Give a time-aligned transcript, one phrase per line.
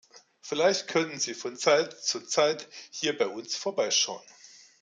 [0.41, 4.23] Vielleicht könnten Sie von Zeit zu Zeit hier bei uns vorbeischauen.